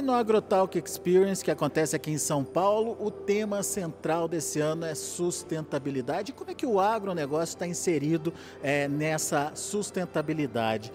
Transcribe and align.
E 0.00 0.02
no 0.02 0.14
AgroTalk 0.14 0.78
Experience, 0.78 1.44
que 1.44 1.50
acontece 1.50 1.94
aqui 1.94 2.10
em 2.10 2.16
São 2.16 2.42
Paulo, 2.42 2.96
o 2.98 3.10
tema 3.10 3.62
central 3.62 4.26
desse 4.26 4.58
ano 4.58 4.86
é 4.86 4.94
sustentabilidade. 4.94 6.32
Como 6.32 6.50
é 6.50 6.54
que 6.54 6.64
o 6.64 6.80
agronegócio 6.80 7.52
está 7.52 7.66
inserido 7.66 8.32
é, 8.62 8.88
nessa 8.88 9.52
sustentabilidade? 9.54 10.90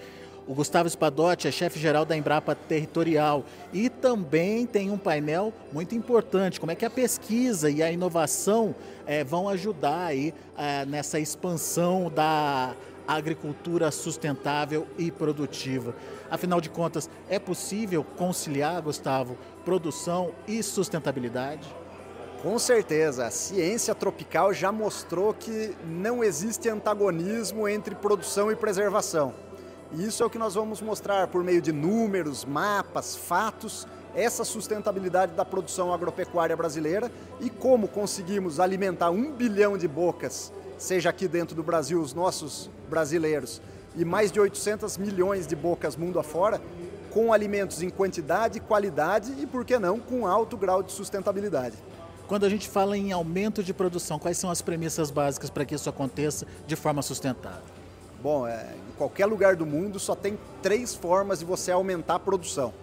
O 0.48 0.55
Gustavo 0.55 0.89
Spadotti 0.89 1.48
é 1.48 1.52
chefe-geral 1.52 2.04
da 2.04 2.18
Embrapa 2.18 2.55
Territorial 2.55 3.45
e 3.71 3.89
também 3.89 4.66
tem 4.66 4.89
um 4.89 4.98
painel 4.98 5.53
muito 5.72 5.94
importante, 5.94 6.59
como 6.59 6.72
é 6.72 6.76
que 6.76 6.84
a 6.84 6.90
pesquisa 6.90 7.70
e 7.70 7.84
a 7.84 7.91
inovação 7.91 8.73
é, 9.05 9.23
vão 9.23 9.48
ajudar 9.49 10.08
aí 10.08 10.34
é, 10.58 10.84
nessa 10.84 11.20
expansão 11.20 12.09
da 12.09 12.73
agricultura 13.08 13.92
sustentável 13.92 14.88
e 14.98 15.12
produtiva. 15.12 15.96
Afinal 16.30 16.59
de 16.59 16.70
contas, 16.70 17.09
é 17.30 17.40
possível 17.40 18.04
conciliar, 18.04 18.82
Gustavo, 18.82 19.38
produção 19.63 20.32
e 20.48 20.62
sustentabilidade? 20.63 21.68
Com 22.41 22.60
certeza, 22.60 23.26
a 23.26 23.32
ciência 23.32 23.96
tropical 23.96 24.54
já 24.54 24.72
mostrou 24.72 25.34
que 25.34 25.76
não 25.84 26.23
existe 26.23 26.70
antagonismo 26.70 27.68
entre 27.68 27.96
produção 27.96 28.52
e 28.52 28.55
preservação. 28.55 29.34
E 29.91 30.05
isso 30.05 30.22
é 30.22 30.26
o 30.26 30.30
que 30.30 30.38
nós 30.38 30.55
vamos 30.55 30.82
mostrar 30.82 31.27
por 31.27 31.44
meio 31.44 31.62
de 31.62 31.72
números, 31.72 32.46
mapas, 32.46 33.16
fatos, 33.16 33.88
essa 34.13 34.44
sustentabilidade 34.44 35.34
da 35.34 35.44
produção 35.44 35.94
agropecuária 35.94 36.55
brasileira 36.55 37.12
e 37.40 37.49
como 37.49 37.88
conseguimos 37.88 38.60
alimentar 38.60 39.10
um 39.10 39.32
bilhão 39.32 39.77
de 39.77 39.88
bocas, 39.88 40.52
seja 40.77 41.09
aqui 41.09 41.27
dentro 41.27 41.55
do 41.55 41.63
Brasil, 41.63 42.02
os 42.02 42.13
nossos 42.13 42.70
brasileiros, 42.89 43.61
e 43.95 44.03
mais 44.03 44.31
de 44.31 44.39
800 44.39 44.98
milhões 44.98 45.48
de 45.48 45.55
bocas 45.55 45.95
mundo 45.95 46.20
afora, 46.20 46.61
com 47.12 47.32
alimentos 47.32 47.82
em 47.82 47.90
quantidade, 47.90 48.59
qualidade 48.59 49.34
e, 49.40 49.45
por 49.45 49.63
que 49.63 49.79
não, 49.79 49.99
com 49.99 50.27
alto 50.27 50.57
grau 50.57 50.84
de 50.84 50.91
sustentabilidade. 50.91 51.77
Quando 52.27 52.45
a 52.45 52.49
gente 52.49 52.67
fala 52.67 52.98
em 52.98 53.12
aumento 53.12 53.63
de 53.63 53.73
produção, 53.73 54.20
quais 54.20 54.37
são 54.37 54.49
as 54.49 54.62
premissas 54.62 55.12
básicas 55.12 55.49
para 55.49 55.63
que 55.63 55.76
isso 55.76 55.90
aconteça 55.90 56.45
de 56.67 56.76
forma 56.76 57.01
sustentável? 57.01 57.63
Bom, 58.21 58.48
é, 58.48 58.73
em 58.89 58.98
qualquer 58.98 59.27
lugar 59.27 59.55
do 59.55 59.65
mundo 59.65 59.99
só 59.99 60.15
tem 60.15 60.37
três 60.62 60.95
formas 60.95 61.39
de 61.39 61.45
você 61.45 61.71
aumentar 61.71 62.15
a 62.15 62.20
produção. 62.20 62.73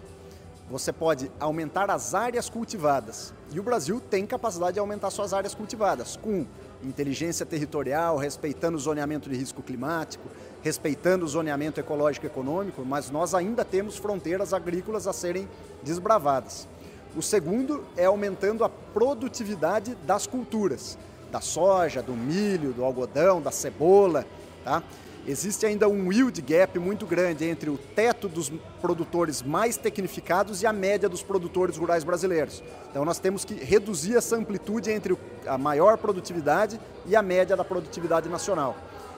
Você 0.69 0.93
pode 0.93 1.29
aumentar 1.39 1.91
as 1.91 2.15
áreas 2.15 2.49
cultivadas. 2.49 3.33
E 3.51 3.59
o 3.59 3.63
Brasil 3.63 3.99
tem 3.99 4.25
capacidade 4.25 4.75
de 4.75 4.79
aumentar 4.79 5.11
suas 5.11 5.33
áreas 5.33 5.53
cultivadas 5.53 6.15
com 6.15 6.47
inteligência 6.85 7.45
territorial, 7.45 8.17
respeitando 8.17 8.77
o 8.77 8.79
zoneamento 8.79 9.29
de 9.29 9.35
risco 9.35 9.61
climático, 9.61 10.27
respeitando 10.61 11.25
o 11.25 11.27
zoneamento 11.27 11.79
ecológico 11.79 12.25
econômico, 12.25 12.83
mas 12.85 13.09
nós 13.09 13.33
ainda 13.33 13.65
temos 13.65 13.97
fronteiras 13.97 14.53
agrícolas 14.53 15.07
a 15.07 15.13
serem 15.13 15.47
desbravadas. 15.83 16.67
O 17.15 17.21
segundo 17.21 17.83
é 17.95 18.05
aumentando 18.05 18.63
a 18.63 18.69
produtividade 18.69 19.95
das 20.05 20.25
culturas, 20.25 20.97
da 21.31 21.41
soja, 21.41 22.01
do 22.01 22.13
milho, 22.13 22.73
do 22.73 22.83
algodão, 22.83 23.41
da 23.41 23.51
cebola, 23.51 24.25
tá? 24.63 24.81
Existe 25.27 25.65
ainda 25.65 25.87
um 25.87 26.11
yield 26.11 26.41
gap 26.41 26.77
muito 26.79 27.05
grande 27.05 27.45
entre 27.45 27.69
o 27.69 27.77
teto 27.77 28.27
dos 28.27 28.51
produtores 28.81 29.41
mais 29.41 29.77
tecnificados 29.77 30.61
e 30.61 30.67
a 30.67 30.73
média 30.73 31.07
dos 31.07 31.23
produtores 31.23 31.77
rurais 31.77 32.03
brasileiros. 32.03 32.63
Então 32.89 33.05
nós 33.05 33.19
temos 33.19 33.45
que 33.45 33.53
reduzir 33.53 34.15
essa 34.15 34.35
amplitude 34.35 34.91
entre 34.91 35.17
a 35.45 35.57
maior 35.57 35.97
produtividade 35.97 36.79
e 37.05 37.15
a 37.15 37.21
média 37.21 37.55
da 37.55 37.63
produtividade 37.63 38.27
nacional. 38.29 38.75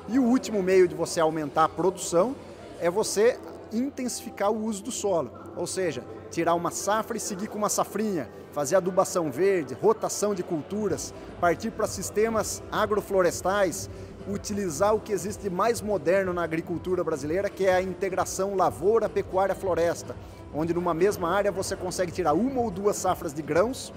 E 0.07 0.19
o 0.19 0.23
último 0.23 0.61
meio 0.61 0.87
de 0.87 0.93
você 0.93 1.19
aumentar 1.19 1.65
a 1.65 1.69
produção 1.69 2.35
é 2.79 2.89
você 2.89 3.39
intensificar 3.73 4.51
o 4.51 4.63
uso 4.65 4.83
do 4.83 4.91
solo, 4.91 5.31
ou 5.55 5.65
seja, 5.65 6.03
tirar 6.29 6.53
uma 6.53 6.69
safra 6.69 7.17
e 7.17 7.19
seguir 7.19 7.47
com 7.47 7.57
uma 7.57 7.69
safrinha, 7.69 8.29
fazer 8.51 8.75
adubação 8.75 9.31
verde, 9.31 9.73
rotação 9.73 10.35
de 10.35 10.43
culturas, 10.43 11.13
partir 11.41 11.71
para 11.71 11.87
sistemas 11.87 12.61
agroflorestais, 12.71 13.89
utilizar 14.27 14.93
o 14.95 14.99
que 14.99 15.11
existe 15.11 15.49
mais 15.49 15.81
moderno 15.81 16.33
na 16.33 16.43
agricultura 16.43 17.03
brasileira, 17.03 17.49
que 17.49 17.65
é 17.65 17.75
a 17.75 17.81
integração 17.81 18.55
lavoura, 18.55 19.07
pecuária, 19.07 19.53
floresta, 19.53 20.15
onde 20.53 20.73
numa 20.73 20.93
mesma 20.93 21.29
área 21.29 21.51
você 21.51 21.75
consegue 21.75 22.11
tirar 22.11 22.33
uma 22.33 22.61
ou 22.61 22.71
duas 22.71 22.95
safras 22.95 23.33
de 23.33 23.41
grãos, 23.41 23.93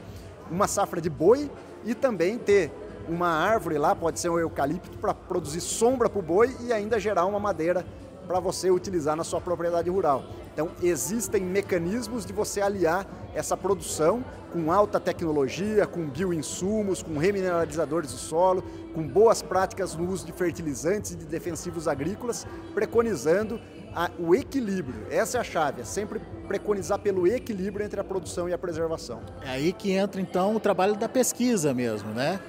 uma 0.51 0.67
safra 0.67 1.01
de 1.01 1.09
boi 1.09 1.51
e 1.85 1.95
também 1.95 2.39
ter 2.39 2.71
uma 3.09 3.29
árvore 3.29 3.79
lá, 3.79 3.95
pode 3.95 4.21
ser 4.21 4.29
um 4.29 4.39
eucalipto, 4.39 4.99
para 4.99 5.15
produzir 5.15 5.61
sombra 5.61 6.11
para 6.11 6.19
o 6.19 6.23
boi 6.23 6.55
e 6.61 6.73
ainda 6.73 7.01
gerar 7.01 7.25
uma 7.25 7.41
madeira 7.41 7.87
para 8.29 8.39
você 8.39 8.71
utilizar 8.71 9.17
na 9.17 9.25
sua 9.25 9.41
propriedade 9.41 9.89
rural. 9.89 10.23
Então, 10.53 10.71
existem 10.83 11.43
mecanismos 11.43 12.27
de 12.27 12.33
você 12.33 12.61
aliar 12.61 13.07
essa 13.35 13.57
produção 13.57 14.23
com 14.53 14.71
alta 14.71 15.01
tecnologia, 15.01 15.87
com 15.87 16.09
bioinsumos, 16.09 17.03
com 17.03 17.17
remineralizadores 17.17 18.13
do 18.13 18.19
solo, 18.19 18.63
com 18.95 19.07
boas 19.07 19.41
práticas 19.41 19.95
no 19.95 20.11
uso 20.11 20.27
de 20.27 20.33
fertilizantes 20.33 21.13
e 21.13 21.17
de 21.17 21.25
defensivos 21.25 21.89
agrícolas, 21.89 22.47
preconizando 22.75 23.61
a, 23.95 24.11
o 24.19 24.35
equilíbrio. 24.35 25.07
Essa 25.11 25.39
é 25.39 25.41
a 25.41 25.45
chave, 25.45 25.83
é 25.83 25.85
sempre 25.85 26.21
preconizar 26.47 26.99
pelo 26.99 27.27
equilíbrio 27.27 27.85
entre 27.85 28.01
a 28.01 28.05
produção 28.05 28.49
e 28.49 28.53
a 28.53 28.59
preservação. 28.59 29.21
É 29.43 29.51
aí 29.51 29.73
que 29.73 29.93
entra 29.93 30.21
então 30.21 30.57
o 30.57 30.61
trabalho 30.61 30.97
da 30.97 31.09
pesquisa 31.09 31.73
mesmo, 31.73 32.11
né? 32.13 32.41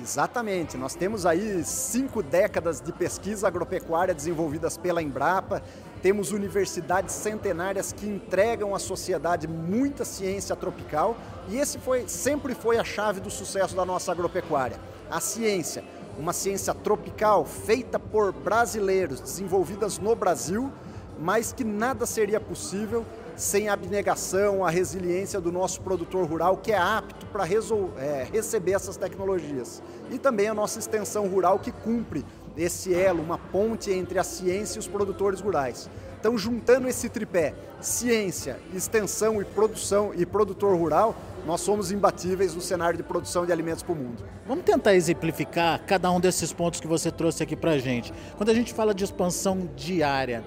Exatamente. 0.00 0.76
Nós 0.76 0.94
temos 0.94 1.24
aí 1.24 1.62
cinco 1.64 2.22
décadas 2.22 2.80
de 2.80 2.92
pesquisa 2.92 3.46
agropecuária 3.46 4.12
desenvolvidas 4.12 4.76
pela 4.76 5.02
Embrapa. 5.02 5.62
Temos 6.02 6.32
universidades 6.32 7.14
centenárias 7.14 7.92
que 7.92 8.06
entregam 8.06 8.74
à 8.74 8.78
sociedade 8.78 9.46
muita 9.46 10.04
ciência 10.04 10.54
tropical 10.56 11.16
e 11.48 11.56
esse 11.56 11.78
foi, 11.78 12.08
sempre 12.08 12.54
foi 12.54 12.76
a 12.76 12.84
chave 12.84 13.20
do 13.20 13.30
sucesso 13.30 13.74
da 13.74 13.84
nossa 13.84 14.12
agropecuária. 14.12 14.78
A 15.10 15.20
ciência, 15.20 15.84
uma 16.18 16.32
ciência 16.32 16.74
tropical 16.74 17.44
feita 17.44 17.98
por 17.98 18.32
brasileiros, 18.32 19.20
desenvolvidas 19.20 19.98
no 19.98 20.14
Brasil, 20.14 20.72
mas 21.18 21.52
que 21.52 21.64
nada 21.64 22.04
seria 22.04 22.40
possível 22.40 23.06
sem 23.36 23.68
abnegação, 23.68 24.64
a 24.64 24.70
resiliência 24.70 25.40
do 25.40 25.50
nosso 25.50 25.80
produtor 25.80 26.26
rural, 26.26 26.56
que 26.56 26.72
é 26.72 26.78
apto 26.78 27.26
para 27.26 27.44
é, 27.44 28.26
receber 28.30 28.72
essas 28.72 28.96
tecnologias. 28.96 29.82
E 30.10 30.18
também 30.18 30.48
a 30.48 30.54
nossa 30.54 30.78
extensão 30.78 31.26
rural, 31.26 31.58
que 31.58 31.72
cumpre 31.72 32.24
esse 32.56 32.94
elo, 32.94 33.22
uma 33.22 33.38
ponte 33.38 33.90
entre 33.90 34.18
a 34.18 34.24
ciência 34.24 34.76
e 34.76 34.80
os 34.80 34.86
produtores 34.86 35.40
rurais. 35.40 35.90
Então, 36.20 36.38
juntando 36.38 36.88
esse 36.88 37.08
tripé, 37.08 37.54
ciência, 37.80 38.58
extensão 38.74 39.42
e 39.42 39.44
produção 39.44 40.12
e 40.14 40.24
produtor 40.24 40.74
rural, 40.74 41.14
nós 41.44 41.60
somos 41.60 41.92
imbatíveis 41.92 42.54
no 42.54 42.60
cenário 42.62 42.96
de 42.96 43.02
produção 43.02 43.44
de 43.44 43.52
alimentos 43.52 43.82
para 43.82 43.92
o 43.92 43.96
mundo. 43.96 44.24
Vamos 44.46 44.64
tentar 44.64 44.94
exemplificar 44.94 45.84
cada 45.84 46.10
um 46.10 46.18
desses 46.18 46.50
pontos 46.52 46.80
que 46.80 46.86
você 46.86 47.10
trouxe 47.10 47.42
aqui 47.42 47.54
para 47.54 47.72
a 47.72 47.78
gente. 47.78 48.10
Quando 48.38 48.48
a 48.48 48.54
gente 48.54 48.72
fala 48.72 48.94
de 48.94 49.04
expansão 49.04 49.68
diária, 49.76 50.42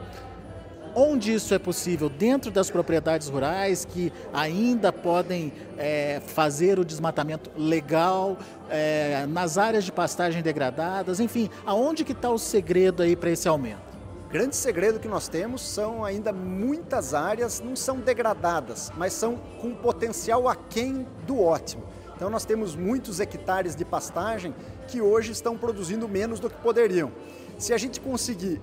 onde 0.99 1.31
isso 1.31 1.53
é 1.53 1.59
possível, 1.59 2.09
dentro 2.09 2.49
das 2.49 2.71
propriedades 2.71 3.29
rurais 3.29 3.85
que 3.85 4.11
ainda 4.33 4.91
podem 4.91 5.53
é, 5.77 6.19
fazer 6.25 6.79
o 6.79 6.83
desmatamento 6.83 7.51
legal, 7.55 8.35
é, 8.67 9.27
nas 9.27 9.59
áreas 9.59 9.83
de 9.83 9.91
pastagem 9.91 10.41
degradadas, 10.41 11.19
enfim, 11.19 11.51
aonde 11.67 12.03
que 12.03 12.13
está 12.13 12.31
o 12.31 12.39
segredo 12.39 13.03
aí 13.03 13.15
para 13.15 13.29
esse 13.29 13.47
aumento? 13.47 13.85
grande 14.29 14.57
segredo 14.57 14.99
que 14.99 15.07
nós 15.07 15.29
temos 15.29 15.61
são 15.61 16.03
ainda 16.03 16.33
muitas 16.33 17.13
áreas, 17.13 17.61
não 17.61 17.77
são 17.77 17.99
degradadas, 17.99 18.91
mas 18.97 19.13
são 19.13 19.37
com 19.61 19.73
potencial 19.73 20.49
aquém 20.49 21.07
do 21.25 21.41
ótimo. 21.41 21.83
Então 22.13 22.29
nós 22.29 22.43
temos 22.43 22.75
muitos 22.75 23.21
hectares 23.21 23.73
de 23.73 23.85
pastagem 23.85 24.53
que 24.87 24.99
hoje 24.99 25.31
estão 25.31 25.57
produzindo 25.57 26.09
menos 26.09 26.39
do 26.41 26.49
que 26.49 26.57
poderiam. 26.57 27.11
Se 27.57 27.73
a 27.73 27.77
gente 27.77 28.01
conseguir 28.01 28.59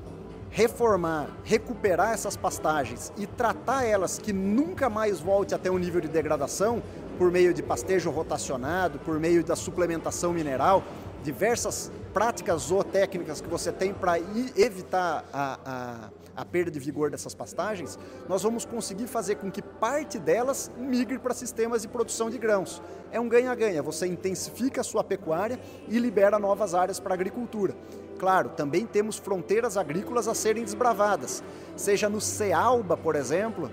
reformar, 0.54 1.30
recuperar 1.42 2.12
essas 2.12 2.36
pastagens 2.36 3.12
e 3.18 3.26
tratar 3.26 3.84
elas 3.84 4.20
que 4.20 4.32
nunca 4.32 4.88
mais 4.88 5.18
volte 5.18 5.52
até 5.52 5.68
um 5.68 5.78
nível 5.78 6.00
de 6.00 6.06
degradação, 6.06 6.80
por 7.18 7.28
meio 7.32 7.52
de 7.52 7.60
pastejo 7.60 8.08
rotacionado, 8.08 9.00
por 9.00 9.18
meio 9.18 9.42
da 9.42 9.56
suplementação 9.56 10.32
mineral, 10.32 10.84
diversas 11.24 11.90
práticas 12.12 12.62
zootécnicas 12.62 13.40
que 13.40 13.48
você 13.48 13.72
tem 13.72 13.92
para 13.92 14.20
evitar 14.56 15.24
a, 15.32 15.58
a, 15.64 16.42
a, 16.42 16.44
perda 16.44 16.70
de 16.70 16.78
vigor 16.78 17.10
dessas 17.10 17.34
pastagens, 17.34 17.98
nós 18.28 18.42
vamos 18.42 18.64
conseguir 18.64 19.06
fazer 19.06 19.36
com 19.36 19.50
que 19.50 19.62
parte 19.62 20.18
delas 20.18 20.70
migre 20.76 21.18
para 21.18 21.32
sistemas 21.32 21.82
de 21.82 21.88
produção 21.88 22.28
de 22.28 22.38
grãos. 22.38 22.80
É 23.10 23.18
um 23.18 23.28
ganha-ganha, 23.28 23.82
você 23.82 24.06
intensifica 24.06 24.82
a 24.82 24.84
sua 24.84 25.02
pecuária 25.02 25.58
e 25.88 25.98
libera 25.98 26.38
novas 26.38 26.74
áreas 26.74 27.00
para 27.00 27.14
a 27.14 27.16
agricultura. 27.16 27.74
Claro, 28.18 28.50
também 28.50 28.86
temos 28.86 29.16
fronteiras 29.16 29.76
agrícolas 29.76 30.28
a 30.28 30.34
serem 30.34 30.62
desbravadas, 30.62 31.42
seja 31.74 32.08
no 32.08 32.20
Cealba, 32.20 32.96
por 32.96 33.16
exemplo, 33.16 33.70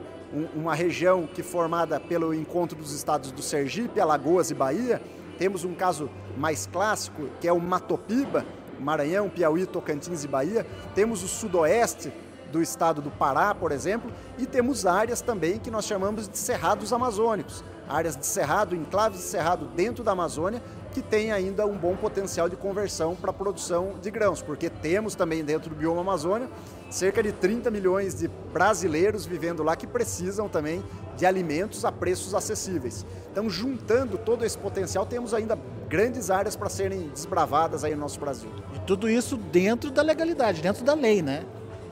uma 0.55 0.73
região 0.73 1.27
que 1.27 1.43
formada 1.43 1.99
pelo 1.99 2.33
encontro 2.33 2.77
dos 2.77 2.93
estados 2.93 3.31
do 3.31 3.41
Sergipe, 3.41 3.99
Alagoas 3.99 4.49
e 4.49 4.55
Bahia, 4.55 5.01
temos 5.41 5.63
um 5.63 5.73
caso 5.73 6.07
mais 6.37 6.67
clássico, 6.67 7.23
que 7.39 7.47
é 7.47 7.51
o 7.51 7.59
Matopiba, 7.59 8.45
Maranhão, 8.79 9.27
Piauí, 9.27 9.65
Tocantins 9.65 10.23
e 10.23 10.27
Bahia. 10.27 10.67
Temos 10.93 11.23
o 11.23 11.27
sudoeste 11.27 12.13
do 12.51 12.61
estado 12.61 13.01
do 13.01 13.09
Pará, 13.09 13.55
por 13.55 13.71
exemplo, 13.71 14.11
e 14.37 14.45
temos 14.45 14.85
áreas 14.85 15.19
também 15.19 15.57
que 15.57 15.71
nós 15.71 15.85
chamamos 15.85 16.29
de 16.29 16.37
cerrados 16.37 16.93
amazônicos, 16.93 17.63
áreas 17.89 18.15
de 18.15 18.23
cerrado, 18.23 18.75
enclaves 18.75 19.17
de 19.17 19.25
cerrado 19.25 19.65
dentro 19.75 20.03
da 20.03 20.11
Amazônia, 20.11 20.61
que 20.91 21.01
tem 21.01 21.31
ainda 21.31 21.65
um 21.65 21.77
bom 21.77 21.95
potencial 21.95 22.47
de 22.47 22.55
conversão 22.55 23.15
para 23.15 23.31
produção 23.33 23.95
de 24.01 24.11
grãos, 24.11 24.41
porque 24.41 24.69
temos 24.69 25.15
também 25.15 25.43
dentro 25.43 25.69
do 25.69 25.75
bioma 25.75 26.01
Amazônia 26.01 26.49
cerca 26.89 27.23
de 27.23 27.31
30 27.31 27.71
milhões 27.71 28.19
de 28.19 28.27
brasileiros 28.27 29.25
vivendo 29.25 29.63
lá 29.63 29.75
que 29.75 29.87
precisam 29.87 30.49
também 30.49 30.83
de 31.15 31.25
alimentos 31.25 31.85
a 31.85 31.91
preços 31.91 32.35
acessíveis. 32.35 33.05
Então, 33.31 33.49
juntando 33.49 34.17
todo 34.17 34.45
esse 34.45 34.57
potencial, 34.57 35.05
temos 35.05 35.33
ainda 35.33 35.57
grandes 35.87 36.29
áreas 36.29 36.55
para 36.55 36.69
serem 36.69 37.07
desbravadas 37.09 37.83
aí 37.83 37.95
no 37.95 38.01
nosso 38.01 38.19
Brasil. 38.19 38.49
E 38.75 38.79
tudo 38.79 39.09
isso 39.09 39.37
dentro 39.37 39.89
da 39.89 40.01
legalidade, 40.01 40.61
dentro 40.61 40.83
da 40.83 40.93
lei, 40.93 41.21
né? 41.21 41.45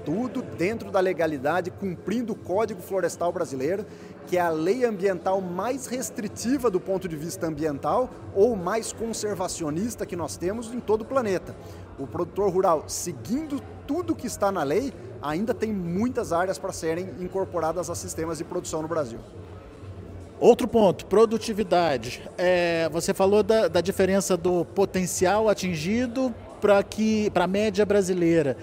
Tudo 0.10 0.42
dentro 0.42 0.90
da 0.90 1.00
legalidade, 1.00 1.70
cumprindo 1.70 2.34
o 2.34 2.36
Código 2.36 2.82
Florestal 2.82 3.32
Brasileiro, 3.32 3.86
que 4.26 4.38
é 4.38 4.42
a 4.42 4.50
lei 4.50 4.84
ambiental 4.84 5.40
mais 5.40 5.86
restritiva 5.86 6.72
do 6.72 6.80
ponto 6.80 7.08
de 7.08 7.16
vista 7.16 7.46
ambiental 7.46 8.10
ou 8.34 8.56
mais 8.56 8.92
conservacionista 8.92 10.08
que 10.08 10.16
nós 10.16 10.36
temos 10.36 10.74
em 10.74 10.80
todo 10.80 11.02
o 11.02 11.06
planeta. 11.06 11.56
O 12.00 12.08
produtor 12.08 12.52
rural, 12.52 12.86
seguindo 12.88 13.62
tudo 13.86 14.16
que 14.16 14.26
está 14.26 14.52
na 14.52 14.64
lei, 14.64 14.92
ainda 15.22 15.54
tem 15.54 15.72
muitas 15.72 16.34
áreas 16.34 16.58
para 16.58 16.74
serem 16.74 17.12
incorporadas 17.20 17.88
a 17.88 17.94
sistemas 17.94 18.40
de 18.40 18.44
produção 18.44 18.82
no 18.82 18.88
Brasil. 18.88 19.20
Outro 20.40 20.68
ponto, 20.68 21.06
produtividade. 21.06 22.28
É, 22.36 22.90
você 22.92 23.14
falou 23.14 23.44
da, 23.44 23.68
da, 23.68 23.80
diferença 23.80 24.36
do 24.36 24.66
potencial 24.66 25.48
atingido 25.48 26.34
para 26.60 27.44
a 27.44 27.48
média 27.48 27.86
brasileira. 27.86 28.58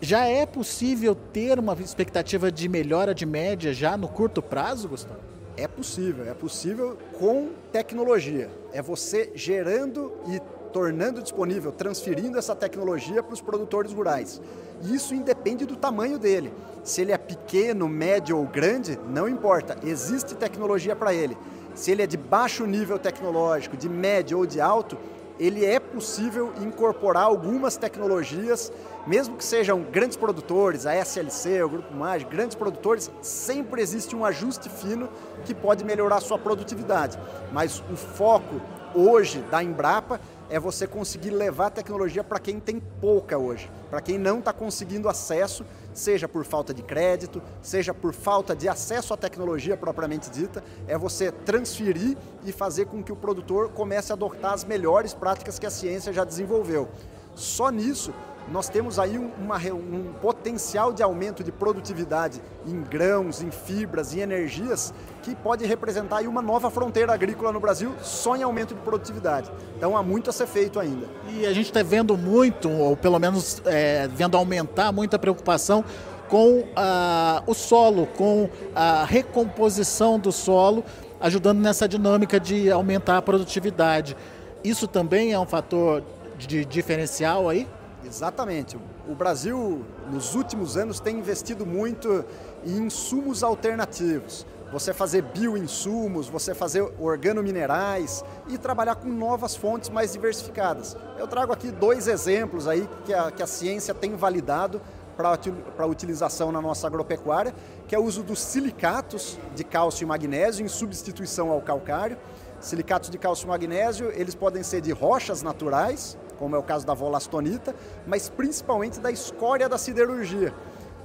Já 0.00 0.26
é 0.26 0.44
possível 0.44 1.14
ter 1.14 1.58
uma 1.58 1.72
expectativa 1.74 2.52
de 2.52 2.68
melhora 2.68 3.14
de 3.14 3.24
média 3.24 3.72
já 3.72 3.96
no 3.96 4.06
curto 4.06 4.42
prazo, 4.42 4.88
Gustavo? 4.88 5.20
É 5.56 5.66
possível, 5.66 6.28
é 6.28 6.34
possível 6.34 6.98
com 7.18 7.48
tecnologia. 7.72 8.50
É 8.74 8.82
você 8.82 9.32
gerando 9.34 10.12
e 10.28 10.38
tornando 10.70 11.22
disponível, 11.22 11.72
transferindo 11.72 12.38
essa 12.38 12.54
tecnologia 12.54 13.22
para 13.22 13.32
os 13.32 13.40
produtores 13.40 13.90
rurais. 13.90 14.38
Isso 14.82 15.14
independe 15.14 15.64
do 15.64 15.76
tamanho 15.76 16.18
dele. 16.18 16.52
Se 16.84 17.00
ele 17.00 17.12
é 17.12 17.16
pequeno, 17.16 17.88
médio 17.88 18.36
ou 18.36 18.44
grande, 18.44 18.98
não 19.08 19.26
importa, 19.26 19.78
existe 19.82 20.34
tecnologia 20.34 20.94
para 20.94 21.14
ele. 21.14 21.38
Se 21.74 21.90
ele 21.90 22.02
é 22.02 22.06
de 22.06 22.18
baixo 22.18 22.66
nível 22.66 22.98
tecnológico, 22.98 23.78
de 23.78 23.88
médio 23.88 24.36
ou 24.36 24.44
de 24.44 24.60
alto, 24.60 24.98
ele 25.38 25.64
é 25.64 25.78
possível 25.78 26.52
incorporar 26.60 27.24
algumas 27.24 27.76
tecnologias, 27.76 28.72
mesmo 29.06 29.36
que 29.36 29.44
sejam 29.44 29.82
grandes 29.82 30.16
produtores, 30.16 30.86
a 30.86 30.94
SLC, 30.94 31.62
o 31.62 31.68
Grupo 31.68 31.94
Mais, 31.94 32.22
grandes 32.22 32.56
produtores, 32.56 33.10
sempre 33.20 33.82
existe 33.82 34.16
um 34.16 34.24
ajuste 34.24 34.68
fino 34.68 35.08
que 35.44 35.54
pode 35.54 35.84
melhorar 35.84 36.16
a 36.16 36.20
sua 36.20 36.38
produtividade. 36.38 37.18
Mas 37.52 37.82
o 37.90 37.96
foco 37.96 38.60
hoje 38.94 39.40
da 39.50 39.62
Embrapa 39.62 40.20
é 40.48 40.58
você 40.58 40.86
conseguir 40.86 41.30
levar 41.30 41.66
a 41.66 41.70
tecnologia 41.70 42.24
para 42.24 42.38
quem 42.38 42.58
tem 42.58 42.80
pouca 43.00 43.36
hoje, 43.36 43.70
para 43.90 44.00
quem 44.00 44.18
não 44.18 44.38
está 44.38 44.52
conseguindo 44.52 45.08
acesso, 45.08 45.64
seja 45.98 46.28
por 46.28 46.44
falta 46.44 46.74
de 46.74 46.82
crédito, 46.82 47.42
seja 47.62 47.94
por 47.94 48.12
falta 48.12 48.54
de 48.54 48.68
acesso 48.68 49.14
à 49.14 49.16
tecnologia 49.16 49.76
propriamente 49.76 50.30
dita, 50.30 50.62
é 50.86 50.96
você 50.96 51.32
transferir 51.32 52.16
e 52.44 52.52
fazer 52.52 52.86
com 52.86 53.02
que 53.02 53.12
o 53.12 53.16
produtor 53.16 53.70
comece 53.70 54.12
a 54.12 54.14
adotar 54.14 54.52
as 54.52 54.64
melhores 54.64 55.14
práticas 55.14 55.58
que 55.58 55.66
a 55.66 55.70
ciência 55.70 56.12
já 56.12 56.24
desenvolveu. 56.24 56.88
Só 57.34 57.70
nisso 57.70 58.12
nós 58.50 58.68
temos 58.68 58.98
aí 58.98 59.18
uma, 59.18 59.56
um 59.56 60.12
potencial 60.20 60.92
de 60.92 61.02
aumento 61.02 61.42
de 61.42 61.50
produtividade 61.50 62.40
em 62.66 62.80
grãos, 62.80 63.42
em 63.42 63.50
fibras, 63.50 64.14
em 64.14 64.20
energias, 64.20 64.94
que 65.22 65.34
pode 65.34 65.66
representar 65.66 66.18
aí 66.18 66.28
uma 66.28 66.40
nova 66.40 66.70
fronteira 66.70 67.12
agrícola 67.12 67.52
no 67.52 67.58
Brasil 67.58 67.92
só 68.02 68.36
em 68.36 68.42
aumento 68.42 68.74
de 68.74 68.80
produtividade. 68.80 69.50
Então 69.76 69.96
há 69.96 70.02
muito 70.02 70.30
a 70.30 70.32
ser 70.32 70.46
feito 70.46 70.78
ainda. 70.78 71.06
E 71.28 71.44
a 71.44 71.52
gente 71.52 71.66
está 71.66 71.82
vendo 71.82 72.16
muito, 72.16 72.70
ou 72.70 72.96
pelo 72.96 73.18
menos 73.18 73.60
é, 73.64 74.08
vendo 74.08 74.36
aumentar 74.36 74.92
muita 74.92 75.18
preocupação 75.18 75.84
com 76.28 76.64
ah, 76.74 77.42
o 77.46 77.54
solo, 77.54 78.06
com 78.16 78.48
a 78.74 79.04
recomposição 79.04 80.18
do 80.18 80.32
solo, 80.32 80.84
ajudando 81.20 81.58
nessa 81.58 81.88
dinâmica 81.88 82.38
de 82.38 82.70
aumentar 82.70 83.18
a 83.18 83.22
produtividade. 83.22 84.16
Isso 84.62 84.86
também 84.86 85.32
é 85.32 85.38
um 85.38 85.46
fator 85.46 86.02
de 86.38 86.64
diferencial 86.64 87.48
aí? 87.48 87.66
Exatamente. 88.06 88.78
O 89.08 89.14
Brasil, 89.14 89.84
nos 90.10 90.34
últimos 90.34 90.76
anos, 90.76 91.00
tem 91.00 91.18
investido 91.18 91.66
muito 91.66 92.24
em 92.64 92.78
insumos 92.86 93.42
alternativos. 93.42 94.46
Você 94.72 94.92
fazer 94.92 95.22
bioinsumos, 95.22 96.28
você 96.28 96.54
fazer 96.54 96.82
organominerais 96.98 98.24
e 98.48 98.58
trabalhar 98.58 98.96
com 98.96 99.08
novas 99.08 99.54
fontes 99.54 99.90
mais 99.90 100.12
diversificadas. 100.12 100.96
Eu 101.18 101.26
trago 101.26 101.52
aqui 101.52 101.70
dois 101.70 102.08
exemplos 102.08 102.66
aí 102.66 102.88
que 103.04 103.14
a, 103.14 103.30
que 103.30 103.42
a 103.42 103.46
ciência 103.46 103.94
tem 103.94 104.14
validado 104.16 104.80
para 105.16 105.86
utilização 105.86 106.52
na 106.52 106.60
nossa 106.60 106.86
agropecuária, 106.86 107.54
que 107.88 107.94
é 107.94 107.98
o 107.98 108.04
uso 108.04 108.22
dos 108.22 108.38
silicatos 108.38 109.38
de 109.54 109.64
cálcio 109.64 110.04
e 110.04 110.06
magnésio 110.06 110.64
em 110.64 110.68
substituição 110.68 111.50
ao 111.50 111.60
calcário. 111.60 112.18
Silicatos 112.60 113.08
de 113.08 113.18
cálcio 113.18 113.46
e 113.46 113.48
magnésio, 113.48 114.10
eles 114.14 114.34
podem 114.34 114.62
ser 114.62 114.80
de 114.80 114.92
rochas 114.92 115.42
naturais, 115.42 116.18
como 116.38 116.54
é 116.54 116.58
o 116.58 116.62
caso 116.62 116.86
da 116.86 116.94
volastonita, 116.94 117.74
mas 118.06 118.28
principalmente 118.28 119.00
da 119.00 119.10
escória 119.10 119.68
da 119.68 119.78
siderurgia. 119.78 120.52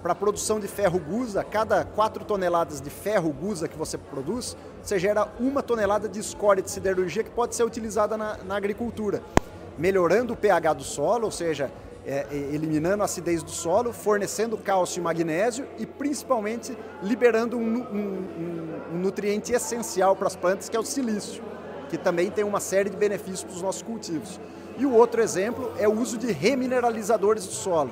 Para 0.01 0.13
a 0.13 0.15
produção 0.15 0.59
de 0.59 0.67
ferro 0.67 0.99
gusa, 0.99 1.43
cada 1.43 1.85
4 1.85 2.25
toneladas 2.25 2.81
de 2.81 2.89
ferro 2.89 3.31
gusa 3.31 3.67
que 3.67 3.77
você 3.77 3.97
produz, 3.97 4.57
você 4.81 4.97
gera 4.97 5.27
uma 5.39 5.61
tonelada 5.61 6.09
de 6.09 6.19
escória 6.19 6.63
de 6.63 6.71
siderurgia 6.71 7.23
que 7.23 7.29
pode 7.29 7.55
ser 7.55 7.63
utilizada 7.63 8.17
na, 8.17 8.37
na 8.37 8.55
agricultura, 8.55 9.21
melhorando 9.77 10.33
o 10.33 10.37
pH 10.37 10.73
do 10.73 10.83
solo, 10.83 11.25
ou 11.25 11.31
seja, 11.31 11.71
é, 12.03 12.25
é, 12.31 12.35
eliminando 12.35 13.03
a 13.03 13.05
acidez 13.05 13.43
do 13.43 13.51
solo, 13.51 13.93
fornecendo 13.93 14.57
cálcio 14.57 14.99
e 14.99 15.03
magnésio 15.03 15.67
e 15.77 15.85
principalmente 15.85 16.75
liberando 17.03 17.57
um, 17.57 17.61
um, 17.61 18.79
um 18.93 18.97
nutriente 18.97 19.53
essencial 19.53 20.15
para 20.15 20.25
as 20.25 20.35
plantas, 20.35 20.67
que 20.67 20.75
é 20.75 20.79
o 20.79 20.83
silício, 20.83 21.43
que 21.89 21.97
também 21.99 22.31
tem 22.31 22.43
uma 22.43 22.59
série 22.59 22.89
de 22.89 22.97
benefícios 22.97 23.43
para 23.43 23.53
os 23.53 23.61
nossos 23.61 23.83
cultivos. 23.83 24.39
E 24.81 24.85
o 24.87 24.95
outro 24.95 25.21
exemplo 25.21 25.71
é 25.77 25.87
o 25.87 25.93
uso 25.93 26.17
de 26.17 26.31
remineralizadores 26.31 27.45
do 27.45 27.53
solo. 27.53 27.91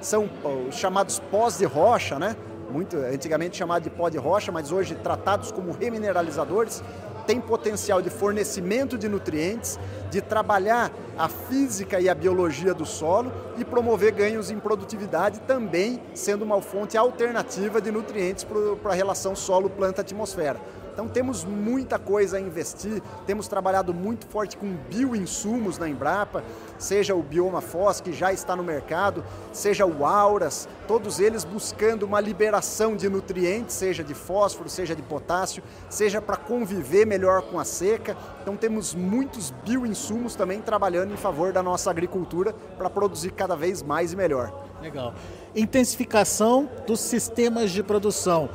São 0.00 0.30
os 0.68 0.76
chamados 0.76 1.18
pós 1.32 1.58
de 1.58 1.64
rocha, 1.64 2.16
né? 2.16 2.36
Muito 2.70 2.96
antigamente 2.96 3.56
chamado 3.56 3.82
de 3.82 3.90
pó 3.90 4.08
de 4.08 4.18
rocha, 4.18 4.52
mas 4.52 4.70
hoje 4.70 4.94
tratados 4.94 5.50
como 5.50 5.72
remineralizadores, 5.72 6.80
tem 7.26 7.40
potencial 7.40 8.00
de 8.00 8.08
fornecimento 8.08 8.96
de 8.96 9.08
nutrientes, 9.08 9.80
de 10.12 10.20
trabalhar 10.20 10.92
a 11.18 11.28
física 11.28 11.98
e 11.98 12.08
a 12.08 12.14
biologia 12.14 12.72
do 12.72 12.86
solo 12.86 13.32
e 13.56 13.64
promover 13.64 14.12
ganhos 14.12 14.48
em 14.48 14.60
produtividade, 14.60 15.40
também 15.40 16.00
sendo 16.14 16.42
uma 16.42 16.62
fonte 16.62 16.96
alternativa 16.96 17.80
de 17.80 17.90
nutrientes 17.90 18.46
para 18.80 18.92
a 18.92 18.94
relação 18.94 19.34
solo-planta-atmosfera. 19.34 20.60
Então 20.98 21.06
temos 21.06 21.44
muita 21.44 21.96
coisa 21.96 22.38
a 22.38 22.40
investir, 22.40 23.00
temos 23.24 23.46
trabalhado 23.46 23.94
muito 23.94 24.26
forte 24.26 24.56
com 24.56 24.74
bioinsumos 24.90 25.78
na 25.78 25.88
Embrapa, 25.88 26.42
seja 26.76 27.14
o 27.14 27.22
Bioma 27.22 27.60
Fos, 27.60 28.00
que 28.00 28.12
já 28.12 28.32
está 28.32 28.56
no 28.56 28.64
mercado, 28.64 29.22
seja 29.52 29.86
o 29.86 30.04
Auras, 30.04 30.68
todos 30.88 31.20
eles 31.20 31.44
buscando 31.44 32.02
uma 32.02 32.20
liberação 32.20 32.96
de 32.96 33.08
nutrientes, 33.08 33.76
seja 33.76 34.02
de 34.02 34.12
fósforo, 34.12 34.68
seja 34.68 34.96
de 34.96 35.02
potássio, 35.02 35.62
seja 35.88 36.20
para 36.20 36.36
conviver 36.36 37.06
melhor 37.06 37.42
com 37.42 37.60
a 37.60 37.64
seca. 37.64 38.16
Então 38.42 38.56
temos 38.56 38.92
muitos 38.92 39.52
bioinsumos 39.64 40.34
também 40.34 40.60
trabalhando 40.60 41.14
em 41.14 41.16
favor 41.16 41.52
da 41.52 41.62
nossa 41.62 41.92
agricultura 41.92 42.52
para 42.76 42.90
produzir 42.90 43.30
cada 43.30 43.54
vez 43.54 43.84
mais 43.84 44.12
e 44.12 44.16
melhor. 44.16 44.52
Legal. 44.82 45.14
Intensificação 45.54 46.68
dos 46.88 46.98
sistemas 46.98 47.70
de 47.70 47.84
produção. 47.84 48.50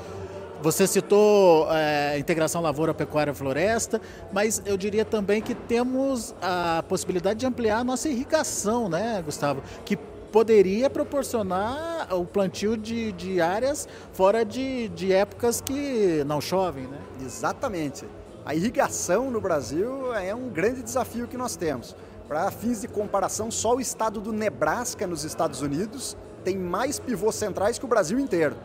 Você 0.63 0.87
citou 0.87 1.67
é, 1.73 2.17
integração 2.17 2.61
lavoura, 2.61 2.93
pecuária, 2.93 3.33
floresta, 3.33 3.99
mas 4.31 4.61
eu 4.65 4.77
diria 4.77 5.03
também 5.03 5.41
que 5.41 5.53
temos 5.53 6.33
a 6.41 6.81
possibilidade 6.87 7.41
de 7.41 7.45
ampliar 7.45 7.79
a 7.79 7.83
nossa 7.83 8.07
irrigação, 8.07 8.87
né, 8.87 9.21
Gustavo? 9.25 9.61
Que 9.83 9.97
poderia 10.31 10.89
proporcionar 10.89 12.07
o 12.15 12.25
plantio 12.25 12.77
de, 12.77 13.11
de 13.11 13.41
áreas 13.41 13.89
fora 14.13 14.45
de, 14.45 14.87
de 14.87 15.11
épocas 15.11 15.59
que 15.59 16.23
não 16.25 16.39
chovem, 16.39 16.87
né? 16.87 16.97
Exatamente. 17.21 18.05
A 18.45 18.55
irrigação 18.55 19.29
no 19.29 19.41
Brasil 19.41 20.15
é 20.15 20.33
um 20.33 20.47
grande 20.47 20.81
desafio 20.81 21.27
que 21.27 21.35
nós 21.35 21.57
temos. 21.57 21.93
Para 22.25 22.49
fins 22.51 22.79
de 22.79 22.87
comparação, 22.87 23.51
só 23.51 23.75
o 23.75 23.81
estado 23.81 24.21
do 24.21 24.31
Nebraska, 24.31 25.05
nos 25.05 25.25
Estados 25.25 25.61
Unidos, 25.61 26.15
tem 26.41 26.57
mais 26.57 26.99
pivôs 26.99 27.35
centrais 27.35 27.77
que 27.77 27.83
o 27.83 27.87
Brasil 27.87 28.17
inteiro. 28.17 28.55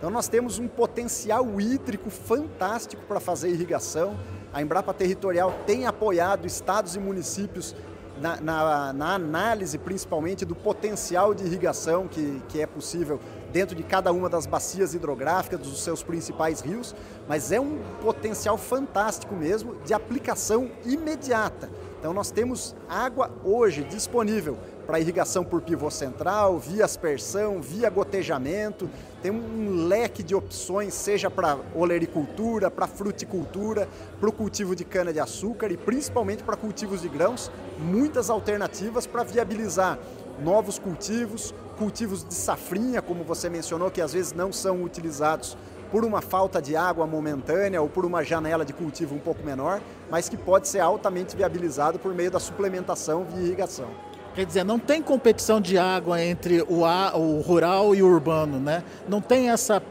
Então 0.00 0.08
nós 0.08 0.28
temos 0.28 0.58
um 0.58 0.66
potencial 0.66 1.60
hídrico 1.60 2.08
fantástico 2.08 3.02
para 3.06 3.20
fazer 3.20 3.50
irrigação. 3.50 4.16
A 4.50 4.62
Embrapa 4.62 4.94
Territorial 4.94 5.54
tem 5.66 5.86
apoiado 5.86 6.46
estados 6.46 6.96
e 6.96 6.98
municípios 6.98 7.76
na, 8.18 8.40
na, 8.40 8.92
na, 8.94 9.14
análise 9.14 9.76
principalmente 9.76 10.46
do 10.46 10.54
potencial 10.54 11.34
de 11.34 11.44
irrigação 11.44 12.08
que, 12.08 12.42
que 12.48 12.62
é 12.62 12.66
possível 12.66 13.20
dentro 13.52 13.76
de 13.76 13.82
cada 13.82 14.10
uma 14.10 14.30
das 14.30 14.46
bacias 14.46 14.94
hidrográficas 14.94 15.60
dos 15.60 15.82
seus 15.82 16.02
principais 16.02 16.62
rios, 16.62 16.94
mas 17.28 17.52
é 17.52 17.60
um 17.60 17.78
potencial 18.00 18.56
fantástico 18.56 19.34
mesmo 19.34 19.76
de 19.84 19.92
aplicação 19.92 20.70
imediata. 20.82 21.68
Então 21.98 22.14
nós 22.14 22.30
temos 22.30 22.74
água 22.88 23.30
hoje 23.44 23.84
disponível 23.84 24.56
para 24.90 24.98
irrigação 24.98 25.44
por 25.44 25.62
pivô 25.62 25.88
central, 25.88 26.58
via 26.58 26.84
aspersão, 26.84 27.62
via 27.62 27.88
gotejamento. 27.88 28.90
Tem 29.22 29.30
um 29.30 29.86
leque 29.86 30.20
de 30.20 30.34
opções, 30.34 30.94
seja 30.94 31.30
para 31.30 31.56
olericultura, 31.76 32.72
para 32.72 32.88
fruticultura, 32.88 33.88
para 34.18 34.28
o 34.28 34.32
cultivo 34.32 34.74
de 34.74 34.84
cana-de-açúcar 34.84 35.70
e 35.70 35.76
principalmente 35.76 36.42
para 36.42 36.56
cultivos 36.56 37.02
de 37.02 37.08
grãos, 37.08 37.52
muitas 37.78 38.28
alternativas 38.30 39.06
para 39.06 39.22
viabilizar 39.22 39.96
novos 40.42 40.76
cultivos, 40.76 41.54
cultivos 41.78 42.24
de 42.24 42.34
safrinha, 42.34 43.00
como 43.00 43.22
você 43.22 43.48
mencionou, 43.48 43.92
que 43.92 44.00
às 44.00 44.12
vezes 44.12 44.32
não 44.32 44.52
são 44.52 44.82
utilizados 44.82 45.56
por 45.92 46.04
uma 46.04 46.20
falta 46.20 46.60
de 46.60 46.74
água 46.74 47.06
momentânea 47.06 47.80
ou 47.80 47.88
por 47.88 48.04
uma 48.04 48.24
janela 48.24 48.64
de 48.64 48.72
cultivo 48.72 49.14
um 49.14 49.20
pouco 49.20 49.44
menor, 49.44 49.80
mas 50.10 50.28
que 50.28 50.36
pode 50.36 50.66
ser 50.66 50.80
altamente 50.80 51.36
viabilizado 51.36 51.96
por 51.96 52.12
meio 52.12 52.32
da 52.32 52.40
suplementação 52.40 53.24
via 53.24 53.46
irrigação. 53.46 54.09
Quer 54.34 54.46
dizer, 54.46 54.64
não 54.64 54.78
tem 54.78 55.02
competição 55.02 55.60
de 55.60 55.76
água 55.76 56.22
entre 56.22 56.62
o, 56.62 56.82
o 56.82 57.40
rural 57.40 57.94
e 57.94 58.02
o 58.02 58.06
urbano, 58.06 58.60
né? 58.60 58.84
Não 59.08 59.20
tem 59.20 59.50
essa 59.50 59.82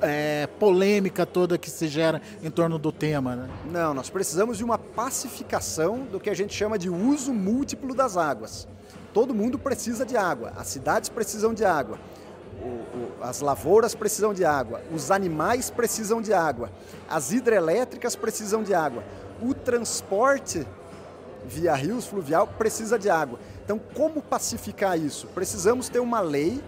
é, 0.00 0.48
polêmica 0.58 1.26
toda 1.26 1.58
que 1.58 1.70
se 1.70 1.86
gera 1.86 2.20
em 2.42 2.50
torno 2.50 2.78
do 2.78 2.90
tema, 2.90 3.36
né? 3.36 3.48
Não, 3.70 3.92
nós 3.92 4.08
precisamos 4.08 4.56
de 4.56 4.64
uma 4.64 4.78
pacificação 4.78 6.00
do 6.00 6.18
que 6.18 6.30
a 6.30 6.34
gente 6.34 6.54
chama 6.54 6.78
de 6.78 6.88
uso 6.88 7.32
múltiplo 7.32 7.94
das 7.94 8.16
águas. 8.16 8.66
Todo 9.12 9.34
mundo 9.34 9.58
precisa 9.58 10.06
de 10.06 10.16
água, 10.16 10.52
as 10.56 10.68
cidades 10.68 11.10
precisam 11.10 11.52
de 11.52 11.64
água 11.64 11.98
o, 12.62 12.66
o, 12.66 13.12
as 13.22 13.40
lavouras 13.40 13.94
precisam 13.94 14.32
de 14.32 14.44
água, 14.44 14.80
os 14.92 15.10
animais 15.10 15.70
precisam 15.70 16.20
de 16.20 16.32
água, 16.32 16.70
as 17.08 17.32
hidrelétricas 17.32 18.16
precisam 18.16 18.62
de 18.62 18.74
água, 18.74 19.02
o 19.40 19.52
transporte 19.54 20.66
via 21.46 21.74
rios 21.74 22.06
fluvial 22.06 22.46
precisa 22.46 22.98
de 22.98 23.10
água. 23.10 23.38
Então, 23.64 23.80
como 23.94 24.22
pacificar 24.22 24.98
isso? 24.98 25.26
Precisamos 25.28 25.88
ter 25.88 26.00
uma 26.00 26.20
lei 26.20 26.62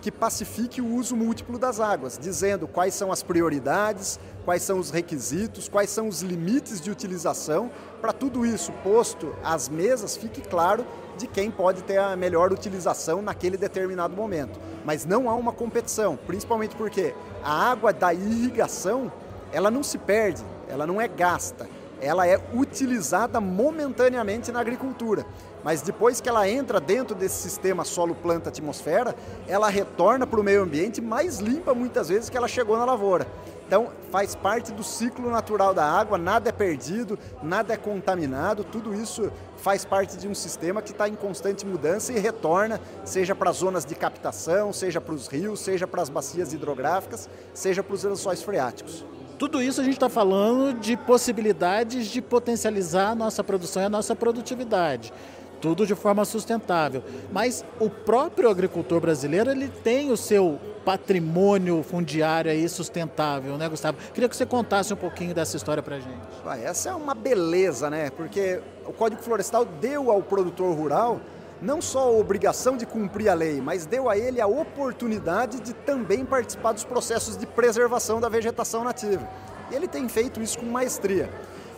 que 0.00 0.12
pacifique 0.12 0.80
o 0.80 0.94
uso 0.94 1.16
múltiplo 1.16 1.58
das 1.58 1.80
águas, 1.80 2.18
dizendo 2.18 2.68
quais 2.68 2.94
são 2.94 3.10
as 3.10 3.22
prioridades, 3.22 4.18
quais 4.44 4.62
são 4.62 4.78
os 4.78 4.90
requisitos, 4.90 5.68
quais 5.68 5.90
são 5.90 6.08
os 6.08 6.22
limites 6.22 6.80
de 6.80 6.90
utilização, 6.90 7.70
para 8.00 8.12
tudo 8.12 8.46
isso 8.46 8.72
posto 8.84 9.34
às 9.42 9.68
mesas, 9.68 10.16
fique 10.16 10.40
claro 10.40 10.86
de 11.16 11.26
quem 11.26 11.50
pode 11.50 11.82
ter 11.82 11.98
a 11.98 12.14
melhor 12.14 12.52
utilização 12.52 13.20
naquele 13.20 13.56
determinado 13.56 14.14
momento. 14.14 14.58
Mas 14.84 15.04
não 15.04 15.28
há 15.28 15.34
uma 15.34 15.52
competição, 15.52 16.16
principalmente 16.16 16.76
porque 16.76 17.12
a 17.42 17.70
água 17.70 17.92
da 17.92 18.14
irrigação, 18.14 19.12
ela 19.52 19.70
não 19.70 19.82
se 19.82 19.98
perde, 19.98 20.42
ela 20.68 20.86
não 20.86 21.00
é 21.00 21.08
gasta, 21.08 21.68
ela 22.00 22.26
é 22.26 22.40
utilizada 22.54 23.40
momentaneamente 23.40 24.52
na 24.52 24.60
agricultura. 24.60 25.26
Mas 25.64 25.82
depois 25.82 26.20
que 26.20 26.28
ela 26.28 26.48
entra 26.48 26.80
dentro 26.80 27.14
desse 27.14 27.42
sistema 27.42 27.84
solo-planta-atmosfera, 27.84 29.14
ela 29.46 29.68
retorna 29.68 30.26
para 30.26 30.40
o 30.40 30.44
meio 30.44 30.62
ambiente 30.62 31.00
mais 31.00 31.38
limpa 31.38 31.74
muitas 31.74 32.08
vezes 32.08 32.30
que 32.30 32.36
ela 32.36 32.48
chegou 32.48 32.76
na 32.76 32.84
lavoura. 32.84 33.26
Então, 33.66 33.88
faz 34.10 34.34
parte 34.34 34.72
do 34.72 34.82
ciclo 34.82 35.30
natural 35.30 35.74
da 35.74 35.84
água, 35.84 36.16
nada 36.16 36.48
é 36.48 36.52
perdido, 36.52 37.18
nada 37.42 37.74
é 37.74 37.76
contaminado, 37.76 38.64
tudo 38.64 38.94
isso 38.94 39.30
faz 39.58 39.84
parte 39.84 40.16
de 40.16 40.26
um 40.26 40.34
sistema 40.34 40.80
que 40.80 40.92
está 40.92 41.06
em 41.06 41.14
constante 41.14 41.66
mudança 41.66 42.10
e 42.10 42.18
retorna, 42.18 42.80
seja 43.04 43.34
para 43.34 43.50
as 43.50 43.56
zonas 43.56 43.84
de 43.84 43.94
captação, 43.94 44.72
seja 44.72 45.02
para 45.02 45.14
os 45.14 45.28
rios, 45.28 45.60
seja 45.60 45.86
para 45.86 46.00
as 46.00 46.08
bacias 46.08 46.54
hidrográficas, 46.54 47.28
seja 47.52 47.82
para 47.82 47.94
os 47.94 48.04
lençóis 48.04 48.42
freáticos. 48.42 49.04
Tudo 49.38 49.62
isso 49.62 49.80
a 49.80 49.84
gente 49.84 49.94
está 49.94 50.08
falando 50.08 50.78
de 50.78 50.96
possibilidades 50.96 52.08
de 52.08 52.20
potencializar 52.20 53.10
a 53.10 53.14
nossa 53.14 53.44
produção 53.44 53.82
e 53.82 53.86
a 53.86 53.90
nossa 53.90 54.14
produtividade 54.16 55.12
tudo 55.60 55.86
de 55.86 55.94
forma 55.94 56.24
sustentável. 56.24 57.02
Mas 57.32 57.64
o 57.78 57.90
próprio 57.90 58.48
agricultor 58.48 59.00
brasileiro 59.00 59.50
ele 59.50 59.68
tem 59.68 60.10
o 60.10 60.16
seu 60.16 60.58
patrimônio 60.84 61.82
fundiário 61.82 62.50
aí 62.50 62.68
sustentável, 62.68 63.58
né, 63.58 63.68
Gustavo? 63.68 63.98
Queria 64.14 64.28
que 64.28 64.36
você 64.36 64.46
contasse 64.46 64.92
um 64.92 64.96
pouquinho 64.96 65.34
dessa 65.34 65.56
história 65.56 65.82
para 65.82 65.96
a 65.96 66.00
gente. 66.00 66.18
Essa 66.64 66.90
é 66.90 66.94
uma 66.94 67.14
beleza, 67.14 67.90
né? 67.90 68.10
Porque 68.10 68.60
o 68.86 68.92
Código 68.92 69.22
Florestal 69.22 69.64
deu 69.64 70.10
ao 70.10 70.22
produtor 70.22 70.74
rural 70.74 71.20
não 71.60 71.82
só 71.82 72.00
a 72.00 72.10
obrigação 72.10 72.76
de 72.76 72.86
cumprir 72.86 73.28
a 73.28 73.34
lei, 73.34 73.60
mas 73.60 73.84
deu 73.84 74.08
a 74.08 74.16
ele 74.16 74.40
a 74.40 74.46
oportunidade 74.46 75.60
de 75.60 75.72
também 75.72 76.24
participar 76.24 76.72
dos 76.72 76.84
processos 76.84 77.36
de 77.36 77.46
preservação 77.46 78.20
da 78.20 78.28
vegetação 78.28 78.84
nativa. 78.84 79.28
E 79.70 79.74
ele 79.74 79.88
tem 79.88 80.08
feito 80.08 80.40
isso 80.40 80.58
com 80.58 80.66
maestria. 80.66 81.28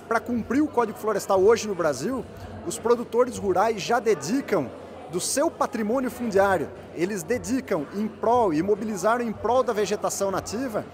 Para 0.07 0.21
cumprir 0.21 0.63
o 0.63 0.69
Código 0.69 0.99
Florestal 0.99 1.41
hoje 1.41 1.67
no 1.67 1.75
Brasil, 1.75 2.25
os 2.67 2.79
produtores 2.79 3.39
rurais 3.39 3.81
já 3.81 3.99
dedicam 3.99 4.71
do 5.11 5.21
seu 5.21 5.51
patrimônio 5.51 6.11
fundiário, 6.11 6.69
eles 6.95 7.23
dedicam 7.23 7.87
em 7.95 8.07
prol 8.07 8.53
e 8.53 8.63
mobilizaram 8.63 9.25
em 9.25 9.33
prol 9.33 9.63
da 9.63 9.73
vegetação 9.73 10.31
nativa 10.31 10.85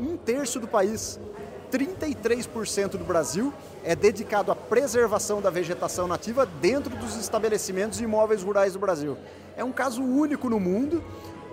um 0.00 0.16
terço 0.16 0.58
do 0.58 0.66
país. 0.66 1.18
33% 1.72 2.90
do 2.90 3.04
Brasil 3.04 3.52
é 3.82 3.96
dedicado 3.96 4.52
à 4.52 4.54
preservação 4.54 5.40
da 5.40 5.48
vegetação 5.48 6.06
nativa 6.06 6.44
dentro 6.60 6.94
dos 6.96 7.16
estabelecimentos 7.16 7.98
e 7.98 8.04
imóveis 8.04 8.42
rurais 8.42 8.74
do 8.74 8.78
Brasil. 8.78 9.16
É 9.56 9.64
um 9.64 9.72
caso 9.72 10.02
único 10.02 10.50
no 10.50 10.60
mundo, 10.60 11.02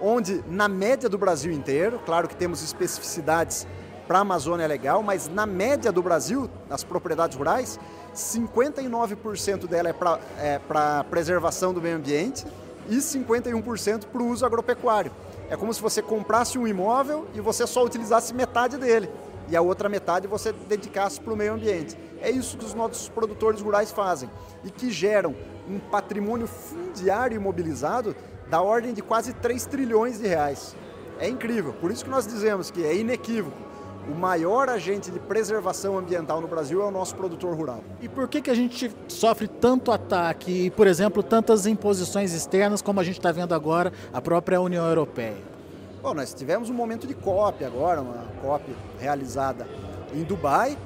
onde 0.02 0.44
na 0.48 0.68
média 0.68 1.08
do 1.08 1.18
Brasil 1.18 1.52
inteiro, 1.52 2.00
claro 2.06 2.28
que 2.28 2.36
temos 2.36 2.62
especificidades 2.62 3.66
para 4.08 4.18
a 4.18 4.22
Amazônia 4.22 4.68
legal, 4.68 5.02
mas 5.02 5.30
na 5.30 5.46
média 5.46 5.92
do 5.92 6.02
Brasil, 6.02 6.50
nas 6.68 6.84
propriedades 6.84 7.38
rurais, 7.38 7.80
59% 8.14 9.68
dela 9.68 9.90
é 9.90 9.94
para 9.94 10.20
é 10.38 11.04
preservação 11.10 11.74
do 11.74 11.82
meio 11.82 11.96
ambiente 11.96 12.46
e 12.90 12.98
51% 12.98 14.06
para 14.06 14.22
o 14.22 14.28
uso 14.28 14.46
agropecuário. 14.46 15.12
É 15.50 15.56
como 15.56 15.74
se 15.74 15.82
você 15.82 16.02
comprasse 16.02 16.58
um 16.58 16.68
imóvel 16.68 17.28
e 17.34 17.40
você 17.40 17.66
só 17.66 17.84
utilizasse 17.86 18.34
metade 18.34 18.78
dele 18.78 19.10
e 19.50 19.56
a 19.56 19.62
outra 19.62 19.89
metade 19.89 20.27
você 20.27 20.53
dedicasse 20.53 21.20
para 21.20 21.34
o 21.34 21.36
meio 21.36 21.53
ambiente. 21.53 21.98
É 22.22 22.29
isso 22.29 22.58
que 22.58 22.65
os 22.65 22.74
nossos 22.74 23.10
produtores 23.10 23.62
rurais 23.62 23.91
fazem 23.91 24.29
e 24.63 24.70
que 24.70 24.91
geram 24.91 25.36
um 25.70 25.79
patrimônio 25.79 26.48
fundiário 26.48 27.36
imobilizado 27.36 28.15
da 28.50 28.62
ordem 28.62 28.94
de 28.94 29.01
quase 29.01 29.34
3 29.34 29.65
trilhões 29.65 30.20
de 30.20 30.27
reais. 30.27 30.75
É 31.20 31.27
incrível, 31.27 31.74
por 31.74 31.91
isso 31.91 32.03
que 32.03 32.10
nós 32.10 32.25
dizemos 32.25 32.72
que 32.72 32.86
é 32.86 32.96
inequívoco 32.96 33.70
o 34.10 34.15
maior 34.15 34.70
agente 34.70 35.12
de 35.12 35.20
preservação 35.20 35.98
ambiental 35.98 36.41
no 36.41 36.48
Brasil 36.48 36.82
é 36.82 36.86
o 36.86 36.91
nosso 36.91 37.15
produtor 37.15 37.56
rural. 37.56 37.84
E 38.01 38.10
por 38.10 38.27
que, 38.27 38.41
que 38.41 38.50
a 38.50 38.56
gente 38.56 38.91
sofre 39.08 39.48
tanto 39.48 39.91
ataque 39.91 40.65
e, 40.65 40.72
por 40.72 40.88
exemplo, 40.88 41.22
tantas 41.22 41.65
imposições 41.65 42.34
externas 42.34 42.82
como 42.82 43.00
a 43.00 43.03
gente 43.03 43.20
está 43.20 43.32
vendo 43.32 43.53
agora 43.53 43.94
a 44.12 44.22
própria 44.22 44.60
União 44.60 44.86
Europeia? 44.88 45.59
Bom, 46.01 46.13
nós 46.13 46.34
tivemos 46.34 46.70
um 46.70 46.74
momento 46.74 47.06
de 47.06 47.13
COP 47.13 47.65
agora, 47.65 48.00
uma 48.00 48.24
COP 48.41 48.74
realizada 48.98 49.68
em 50.13 50.24
Dubai, 50.24 50.77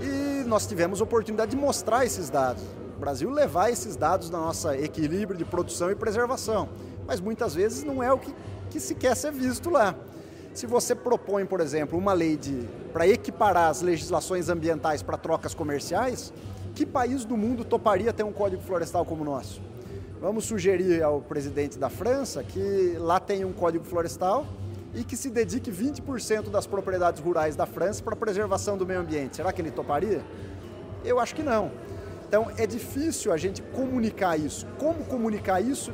e 0.00 0.44
nós 0.44 0.64
tivemos 0.64 1.00
a 1.00 1.04
oportunidade 1.04 1.50
de 1.50 1.56
mostrar 1.56 2.06
esses 2.06 2.30
dados. 2.30 2.62
O 2.96 3.00
Brasil 3.00 3.28
levar 3.30 3.70
esses 3.70 3.96
dados 3.96 4.30
da 4.30 4.38
nossa 4.38 4.76
equilíbrio 4.78 5.36
de 5.36 5.44
produção 5.44 5.90
e 5.90 5.96
preservação. 5.96 6.68
Mas 7.04 7.20
muitas 7.20 7.52
vezes 7.52 7.82
não 7.82 8.00
é 8.00 8.12
o 8.12 8.18
que, 8.18 8.32
que 8.70 8.78
se 8.78 8.94
quer 8.94 9.16
ser 9.16 9.32
visto 9.32 9.70
lá. 9.70 9.92
Se 10.54 10.66
você 10.66 10.94
propõe, 10.94 11.44
por 11.44 11.60
exemplo, 11.60 11.98
uma 11.98 12.12
lei 12.12 12.38
para 12.92 13.08
equiparar 13.08 13.70
as 13.70 13.82
legislações 13.82 14.48
ambientais 14.48 15.02
para 15.02 15.16
trocas 15.16 15.52
comerciais, 15.52 16.32
que 16.76 16.86
país 16.86 17.24
do 17.24 17.36
mundo 17.36 17.64
toparia 17.64 18.12
ter 18.12 18.22
um 18.22 18.32
código 18.32 18.62
florestal 18.62 19.04
como 19.04 19.22
o 19.22 19.24
nosso? 19.24 19.60
Vamos 20.20 20.44
sugerir 20.44 21.02
ao 21.02 21.22
presidente 21.22 21.78
da 21.78 21.88
França 21.88 22.44
que 22.44 22.94
lá 22.98 23.18
tenha 23.18 23.46
um 23.46 23.54
código 23.54 23.86
florestal 23.86 24.46
e 24.94 25.02
que 25.02 25.16
se 25.16 25.30
dedique 25.30 25.72
20% 25.72 26.50
das 26.50 26.66
propriedades 26.66 27.22
rurais 27.22 27.56
da 27.56 27.64
França 27.64 28.02
para 28.02 28.12
a 28.12 28.16
preservação 28.16 28.76
do 28.76 28.84
meio 28.84 29.00
ambiente. 29.00 29.36
Será 29.36 29.50
que 29.50 29.62
ele 29.62 29.70
toparia? 29.70 30.22
Eu 31.02 31.18
acho 31.18 31.34
que 31.34 31.42
não. 31.42 31.70
Então 32.28 32.50
é 32.58 32.66
difícil 32.66 33.32
a 33.32 33.38
gente 33.38 33.62
comunicar 33.62 34.38
isso. 34.38 34.66
Como 34.78 35.06
comunicar 35.06 35.58
isso 35.62 35.90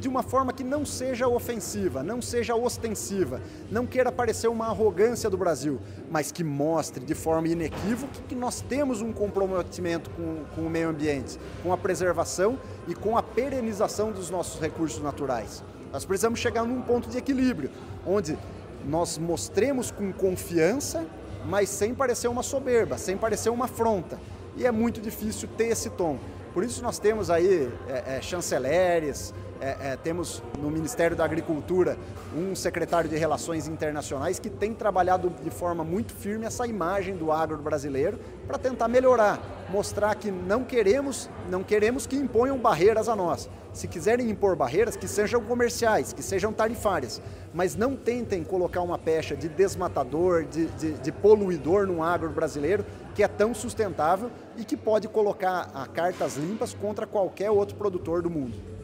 de 0.00 0.08
uma 0.08 0.22
forma 0.22 0.52
que 0.52 0.64
não 0.64 0.84
seja 0.84 1.28
ofensiva, 1.28 2.02
não 2.02 2.22
seja 2.22 2.56
ostensiva, 2.56 3.40
não 3.70 3.86
queira 3.86 4.10
parecer 4.10 4.48
uma 4.48 4.66
arrogância 4.66 5.28
do 5.28 5.36
Brasil, 5.36 5.78
mas 6.10 6.32
que 6.32 6.42
mostre 6.42 7.04
de 7.04 7.14
forma 7.14 7.48
inequívoca 7.48 8.14
que 8.26 8.34
nós 8.34 8.62
temos 8.62 9.02
um 9.02 9.12
comprometimento 9.12 10.08
com, 10.10 10.44
com 10.54 10.62
o 10.62 10.70
meio 10.70 10.88
ambiente, 10.88 11.38
com 11.62 11.70
a 11.70 11.76
preservação 11.76 12.58
e 12.88 12.94
com 12.94 13.16
a 13.16 13.22
perenização 13.22 14.10
dos 14.10 14.30
nossos 14.30 14.58
recursos 14.58 15.02
naturais. 15.02 15.62
Nós 15.92 16.06
precisamos 16.06 16.38
chegar 16.38 16.64
num 16.64 16.80
ponto 16.80 17.08
de 17.08 17.18
equilíbrio, 17.18 17.70
onde 18.06 18.38
nós 18.86 19.18
mostremos 19.18 19.90
com 19.90 20.10
confiança, 20.12 21.04
mas 21.44 21.68
sem 21.68 21.94
parecer 21.94 22.28
uma 22.28 22.42
soberba, 22.42 22.96
sem 22.96 23.18
parecer 23.18 23.50
uma 23.50 23.66
afronta. 23.66 24.18
E 24.56 24.64
é 24.64 24.70
muito 24.70 25.00
difícil 25.00 25.48
ter 25.58 25.66
esse 25.66 25.90
tom. 25.90 26.18
Por 26.54 26.64
isso 26.64 26.82
nós 26.82 26.98
temos 26.98 27.30
aí 27.30 27.70
é, 27.88 28.16
é, 28.16 28.22
chanceleres, 28.22 29.32
é, 29.60 29.92
é, 29.92 29.96
temos 29.96 30.42
no 30.58 30.70
Ministério 30.70 31.16
da 31.16 31.24
Agricultura 31.24 31.96
um 32.34 32.54
secretário 32.54 33.10
de 33.10 33.16
Relações 33.16 33.68
Internacionais 33.68 34.38
que 34.38 34.48
tem 34.48 34.72
trabalhado 34.72 35.30
de 35.42 35.50
forma 35.50 35.84
muito 35.84 36.14
firme 36.14 36.46
essa 36.46 36.66
imagem 36.66 37.16
do 37.16 37.30
agro 37.30 37.58
brasileiro 37.58 38.18
para 38.46 38.58
tentar 38.58 38.88
melhorar, 38.88 39.38
mostrar 39.68 40.14
que 40.14 40.30
não 40.30 40.64
queremos, 40.64 41.28
não 41.48 41.62
queremos 41.62 42.06
que 42.06 42.16
imponham 42.16 42.58
barreiras 42.58 43.08
a 43.08 43.14
nós. 43.14 43.48
Se 43.72 43.86
quiserem 43.86 44.28
impor 44.30 44.56
barreiras, 44.56 44.96
que 44.96 45.06
sejam 45.06 45.40
comerciais, 45.42 46.12
que 46.12 46.22
sejam 46.22 46.52
tarifárias, 46.52 47.22
mas 47.54 47.76
não 47.76 47.94
tentem 47.94 48.42
colocar 48.42 48.80
uma 48.82 48.98
pecha 48.98 49.36
de 49.36 49.48
desmatador, 49.48 50.44
de, 50.44 50.66
de, 50.66 50.92
de 50.94 51.12
poluidor 51.12 51.86
no 51.86 52.02
agro 52.02 52.30
brasileiro, 52.30 52.84
que 53.14 53.22
é 53.22 53.28
tão 53.28 53.54
sustentável 53.54 54.30
e 54.56 54.64
que 54.64 54.76
pode 54.76 55.06
colocar 55.06 55.70
a 55.72 55.86
cartas 55.86 56.36
limpas 56.36 56.74
contra 56.74 57.06
qualquer 57.06 57.50
outro 57.50 57.76
produtor 57.76 58.22
do 58.22 58.30
mundo. 58.30 58.79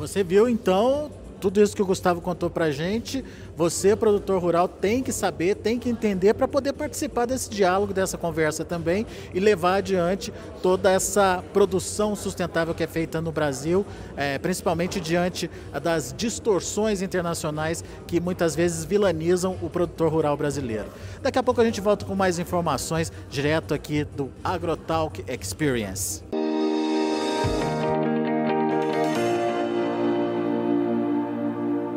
Você 0.00 0.24
viu 0.24 0.48
então 0.48 1.10
tudo 1.38 1.60
isso 1.60 1.76
que 1.76 1.82
o 1.82 1.86
Gustavo 1.86 2.22
contou 2.22 2.48
para 2.48 2.70
gente. 2.70 3.22
Você, 3.54 3.94
produtor 3.94 4.40
rural, 4.40 4.66
tem 4.66 5.02
que 5.02 5.12
saber, 5.12 5.56
tem 5.56 5.78
que 5.78 5.90
entender 5.90 6.32
para 6.32 6.48
poder 6.48 6.72
participar 6.72 7.26
desse 7.26 7.50
diálogo, 7.50 7.92
dessa 7.92 8.16
conversa 8.16 8.64
também 8.64 9.06
e 9.34 9.38
levar 9.38 9.74
adiante 9.74 10.32
toda 10.62 10.90
essa 10.90 11.44
produção 11.52 12.16
sustentável 12.16 12.74
que 12.74 12.82
é 12.82 12.86
feita 12.86 13.20
no 13.20 13.30
Brasil, 13.30 13.84
é, 14.16 14.38
principalmente 14.38 14.98
diante 14.98 15.50
das 15.82 16.14
distorções 16.16 17.02
internacionais 17.02 17.84
que 18.06 18.20
muitas 18.20 18.56
vezes 18.56 18.86
vilanizam 18.86 19.58
o 19.60 19.68
produtor 19.68 20.10
rural 20.10 20.34
brasileiro. 20.34 20.86
Daqui 21.20 21.38
a 21.38 21.42
pouco 21.42 21.60
a 21.60 21.64
gente 21.64 21.82
volta 21.82 22.06
com 22.06 22.14
mais 22.14 22.38
informações 22.38 23.12
direto 23.28 23.74
aqui 23.74 24.04
do 24.04 24.30
AgroTalk 24.42 25.22
Experience. 25.28 26.39